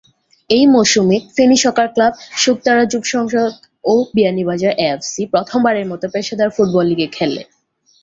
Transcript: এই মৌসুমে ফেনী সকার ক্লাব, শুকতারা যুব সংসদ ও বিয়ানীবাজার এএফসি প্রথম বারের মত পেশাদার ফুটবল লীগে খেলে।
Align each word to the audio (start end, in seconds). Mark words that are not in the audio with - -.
এই 0.49 0.65
মৌসুমে 0.67 1.17
ফেনী 1.35 1.57
সকার 1.65 1.87
ক্লাব, 1.93 2.13
শুকতারা 2.37 2.83
যুব 2.91 3.03
সংসদ 3.13 3.51
ও 3.85 3.93
বিয়ানীবাজার 4.15 4.73
এএফসি 4.79 5.21
প্রথম 5.33 5.59
বারের 5.65 5.85
মত 5.91 6.01
পেশাদার 6.13 6.49
ফুটবল 6.55 6.85
লীগে 6.89 7.07
খেলে। 7.17 7.41